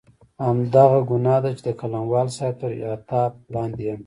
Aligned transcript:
همدغه 0.45 0.99
ګناه 1.09 1.39
ده 1.43 1.49
چې 1.57 1.63
د 1.67 1.69
قلموال 1.79 2.27
صاحب 2.37 2.55
تر 2.61 2.71
عتاب 2.93 3.31
لاندې 3.53 3.81
یم. 3.89 3.99